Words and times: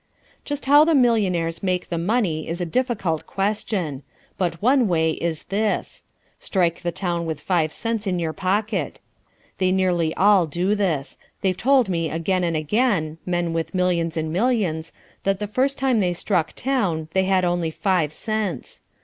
Just 0.43 0.65
how 0.65 0.83
the 0.83 0.95
millionaires 0.95 1.61
make 1.61 1.89
the 1.89 1.97
money 1.99 2.47
is 2.47 2.59
a 2.59 2.65
difficult 2.65 3.27
question. 3.27 4.01
But 4.35 4.59
one 4.59 4.87
way 4.87 5.11
is 5.11 5.43
this. 5.43 6.03
Strike 6.39 6.81
the 6.81 6.91
town 6.91 7.27
with 7.27 7.39
five 7.39 7.71
cents 7.71 8.07
in 8.07 8.17
your 8.17 8.33
pocket. 8.33 8.99
They 9.59 9.71
nearly 9.71 10.11
all 10.15 10.47
do 10.47 10.73
this; 10.73 11.19
they've 11.41 11.55
told 11.55 11.87
me 11.87 12.09
again 12.09 12.43
and 12.43 12.57
again 12.57 13.19
(men 13.27 13.53
with 13.53 13.75
millions 13.75 14.17
and 14.17 14.33
millions) 14.33 14.91
that 15.21 15.37
the 15.37 15.45
first 15.45 15.77
time 15.77 15.99
they 15.99 16.13
struck 16.15 16.53
town 16.53 17.07
they 17.13 17.25
had 17.25 17.45
only 17.45 17.69
five 17.69 18.11
cents. 18.11 18.81